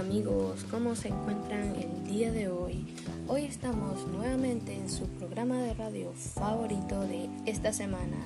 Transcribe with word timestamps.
amigos, 0.00 0.66
¿cómo 0.70 0.96
se 0.96 1.08
encuentran 1.08 1.76
el 1.76 2.04
día 2.04 2.32
de 2.32 2.48
hoy? 2.48 2.84
Hoy 3.28 3.44
estamos 3.44 4.08
nuevamente 4.08 4.74
en 4.74 4.90
su 4.90 5.06
programa 5.06 5.58
de 5.62 5.72
radio 5.74 6.12
favorito 6.12 7.00
de 7.02 7.28
esta 7.46 7.72
semana. 7.72 8.16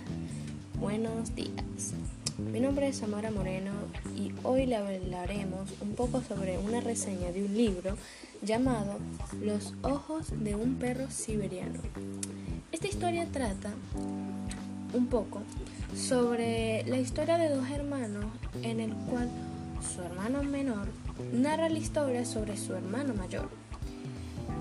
Buenos 0.80 1.34
días. 1.34 1.92
Mi 2.38 2.58
nombre 2.58 2.88
es 2.88 2.96
Samara 2.96 3.30
Moreno 3.30 3.72
y 4.16 4.32
hoy 4.44 4.64
le 4.64 4.76
hablaremos 4.76 5.74
un 5.82 5.94
poco 5.94 6.22
sobre 6.22 6.56
una 6.56 6.80
reseña 6.80 7.32
de 7.32 7.44
un 7.44 7.54
libro 7.54 7.98
llamado 8.40 8.98
Los 9.42 9.74
ojos 9.82 10.28
de 10.42 10.54
un 10.54 10.76
perro 10.76 11.10
siberiano. 11.10 11.80
Esta 12.72 12.88
historia 12.88 13.26
trata 13.30 13.74
un 14.94 15.06
poco 15.08 15.42
sobre 15.94 16.82
la 16.86 16.96
historia 16.96 17.36
de 17.36 17.50
dos 17.50 17.68
hermanos 17.70 18.24
en 18.62 18.80
el 18.80 18.94
cual 18.94 19.28
su 19.84 20.02
hermano 20.02 20.42
menor 20.42 20.88
narra 21.32 21.68
la 21.68 21.78
historia 21.78 22.24
sobre 22.24 22.56
su 22.56 22.74
hermano 22.74 23.14
mayor. 23.14 23.48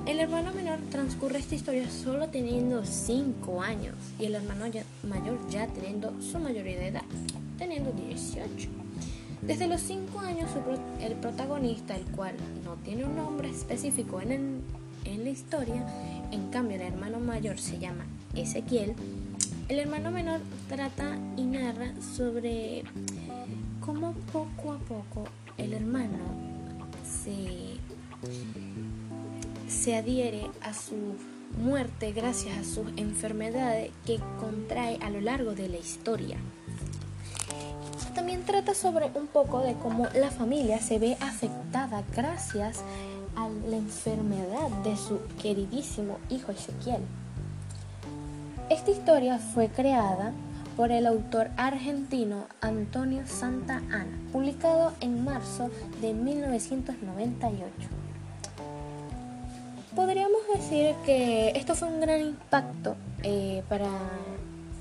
El 0.05 0.19
hermano 0.19 0.53
menor 0.53 0.79
transcurre 0.91 1.39
esta 1.39 1.55
historia 1.55 1.89
solo 1.89 2.27
teniendo 2.27 2.85
5 2.85 3.61
años 3.61 3.95
y 4.19 4.25
el 4.25 4.35
hermano 4.35 4.65
mayor 5.07 5.39
ya 5.49 5.67
teniendo 5.67 6.13
su 6.21 6.39
mayoría 6.39 6.77
de 6.77 6.87
edad, 6.89 7.03
teniendo 7.57 7.91
18. 7.91 8.69
Desde 9.41 9.67
los 9.67 9.81
5 9.81 10.19
años 10.19 10.49
el 11.01 11.13
protagonista, 11.15 11.95
el 11.95 12.05
cual 12.05 12.35
no 12.65 12.75
tiene 12.83 13.05
un 13.05 13.15
nombre 13.15 13.49
específico 13.49 14.21
en, 14.21 14.61
en 15.05 15.23
la 15.23 15.29
historia, 15.29 15.85
en 16.31 16.49
cambio 16.49 16.75
el 16.75 16.83
hermano 16.83 17.19
mayor 17.19 17.57
se 17.57 17.79
llama 17.79 18.05
Ezequiel, 18.35 18.95
el 19.69 19.79
hermano 19.79 20.11
menor 20.11 20.41
trata 20.67 21.17
sobre 22.15 22.83
cómo 23.79 24.13
poco 24.31 24.73
a 24.73 24.77
poco 24.79 25.25
el 25.57 25.73
hermano 25.73 26.17
se, 27.03 27.77
se 29.67 29.95
adhiere 29.95 30.49
a 30.61 30.73
su 30.73 31.15
muerte 31.57 32.11
gracias 32.11 32.57
a 32.57 32.63
sus 32.63 32.87
enfermedades 32.97 33.91
que 34.05 34.19
contrae 34.39 34.97
a 35.01 35.09
lo 35.09 35.21
largo 35.21 35.53
de 35.53 35.69
la 35.69 35.77
historia. 35.77 36.37
También 38.15 38.43
trata 38.43 38.75
sobre 38.75 39.09
un 39.15 39.27
poco 39.27 39.61
de 39.61 39.73
cómo 39.73 40.07
la 40.13 40.29
familia 40.29 40.79
se 40.79 40.99
ve 40.99 41.17
afectada 41.19 42.03
gracias 42.15 42.83
a 43.35 43.49
la 43.49 43.77
enfermedad 43.77 44.69
de 44.83 44.95
su 44.95 45.19
queridísimo 45.41 46.19
hijo 46.29 46.51
Ezequiel. 46.51 47.01
Esta 48.69 48.91
historia 48.91 49.39
fue 49.39 49.69
creada 49.69 50.33
por 50.75 50.91
el 50.91 51.05
autor 51.05 51.49
argentino 51.57 52.47
Antonio 52.61 53.23
Santa 53.27 53.77
Ana, 53.91 54.17
publicado 54.31 54.93
en 55.01 55.23
marzo 55.23 55.69
de 56.01 56.13
1998. 56.13 57.69
Podríamos 59.95 60.41
decir 60.55 60.95
que 61.05 61.49
esto 61.55 61.75
fue 61.75 61.87
un 61.87 62.01
gran 62.01 62.21
impacto 62.21 62.95
eh, 63.21 63.63
para 63.69 63.85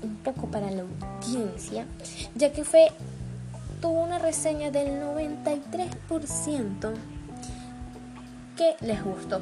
un 0.01 0.15
poco 0.23 0.47
para 0.47 0.71
la 0.71 0.83
audiencia, 0.83 1.85
ya 2.35 2.51
que 2.51 2.63
fue 2.63 2.87
tuvo 3.79 4.01
una 4.01 4.17
reseña 4.17 4.71
del 4.71 5.01
93% 5.01 6.93
que 8.57 8.75
les 8.85 9.03
gustó. 9.03 9.41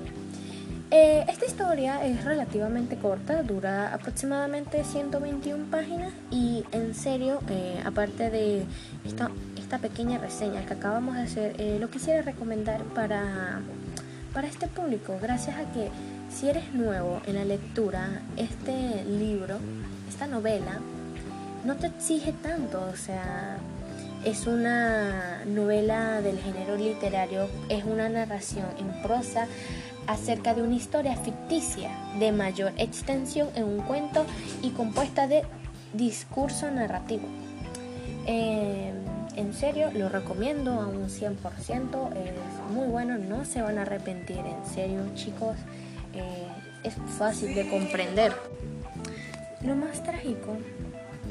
Eh, 0.93 1.23
esta 1.29 1.45
historia 1.45 2.05
es 2.05 2.25
relativamente 2.25 2.97
corta, 2.97 3.43
dura 3.43 3.93
aproximadamente 3.93 4.83
121 4.83 5.71
páginas 5.71 6.11
y 6.29 6.65
en 6.73 6.93
serio, 6.93 7.39
eh, 7.49 7.81
aparte 7.85 8.29
de 8.29 8.65
esta, 9.05 9.31
esta, 9.57 9.77
pequeña 9.77 10.17
reseña 10.17 10.65
que 10.65 10.73
acabamos 10.73 11.15
de 11.15 11.21
hacer, 11.21 11.55
eh, 11.61 11.77
lo 11.79 11.89
quisiera 11.89 12.23
recomendar 12.23 12.83
para, 12.93 13.61
para 14.33 14.49
este 14.49 14.67
público, 14.67 15.17
gracias 15.21 15.55
a 15.55 15.71
que 15.71 15.89
si 16.29 16.49
eres 16.49 16.73
nuevo 16.73 17.21
en 17.25 17.35
la 17.35 17.45
lectura, 17.45 18.23
este 18.35 19.05
libro, 19.05 19.59
esta 20.09 20.27
novela, 20.27 20.81
no 21.63 21.77
te 21.77 21.87
exige 21.87 22.33
tanto, 22.33 22.85
o 22.91 22.97
sea, 22.97 23.55
es 24.25 24.45
una 24.45 25.43
novela 25.45 26.21
del 26.21 26.39
género 26.39 26.77
literario, 26.77 27.49
es 27.69 27.83
una 27.83 28.09
narración 28.09 28.65
en 28.77 29.01
prosa 29.01 29.47
acerca 30.07 30.53
de 30.53 30.61
una 30.61 30.75
historia 30.75 31.15
ficticia 31.15 31.91
de 32.19 32.31
mayor 32.31 32.73
extensión 32.77 33.49
en 33.55 33.63
un 33.63 33.81
cuento 33.81 34.25
y 34.61 34.69
compuesta 34.71 35.27
de 35.27 35.43
discurso 35.93 36.69
narrativo. 36.69 37.27
Eh, 38.27 38.93
en 39.35 39.53
serio, 39.53 39.89
lo 39.93 40.09
recomiendo 40.09 40.73
a 40.73 40.87
un 40.87 41.09
100%, 41.09 42.13
es 42.15 42.73
muy 42.73 42.87
bueno, 42.87 43.17
no 43.17 43.45
se 43.45 43.61
van 43.61 43.77
a 43.77 43.83
arrepentir, 43.83 44.37
en 44.37 44.73
serio 44.73 44.99
chicos, 45.15 45.55
eh, 46.13 46.47
es 46.83 46.93
fácil 47.17 47.55
de 47.55 47.69
comprender. 47.69 48.33
Lo 49.63 49.75
más 49.75 50.03
trágico 50.03 50.57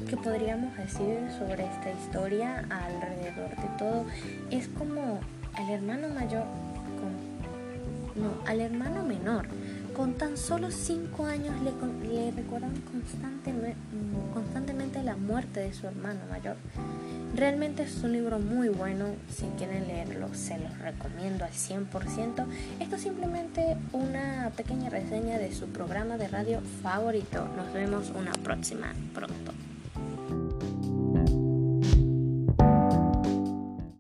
que 0.09 0.17
podríamos 0.17 0.77
decir 0.77 1.19
sobre 1.39 1.65
esta 1.65 1.93
historia 1.93 2.65
alrededor 2.69 3.51
de 3.51 3.79
todo 3.79 4.07
es 4.51 4.69
como 4.69 5.21
el 5.59 5.71
hermano 5.71 6.09
mayor 6.09 6.45
con, 7.01 8.23
no, 8.23 8.31
al 8.47 8.61
hermano 8.61 9.03
menor 9.03 9.47
con 10.01 10.15
tan 10.15 10.39
solo 10.39 10.71
5 10.71 11.27
años 11.27 11.55
le, 11.63 11.73
le 12.09 12.31
recuerdan 12.31 12.73
constantemente, 12.91 13.77
constantemente 14.33 15.03
la 15.03 15.17
muerte 15.17 15.61
de 15.61 15.75
su 15.75 15.87
hermano 15.87 16.21
mayor. 16.31 16.57
Realmente 17.35 17.83
es 17.83 18.03
un 18.03 18.13
libro 18.13 18.39
muy 18.39 18.71
bueno, 18.71 19.07
si 19.29 19.45
quieren 19.59 19.87
leerlo 19.87 20.33
se 20.33 20.59
los 20.59 20.79
recomiendo 20.79 21.45
al 21.45 21.51
100%. 21.51 22.47
Esto 22.81 22.97
es 22.97 23.03
simplemente 23.03 23.77
una 23.93 24.51
pequeña 24.57 24.89
reseña 24.89 25.39
de 25.39 25.53
su 25.53 25.67
programa 25.67 26.17
de 26.17 26.29
radio 26.29 26.61
favorito. 26.83 27.47
Nos 27.57 27.73
vemos 27.75 28.11
una 28.17 28.33
próxima 28.33 28.95
pronto. 29.15 29.53